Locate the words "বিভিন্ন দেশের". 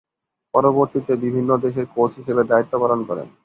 1.23-1.85